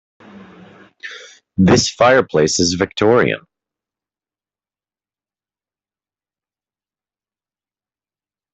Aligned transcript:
This 1.57 1.87
fireplace 1.87 2.59
is 2.59 2.73
victorian. 2.73 3.41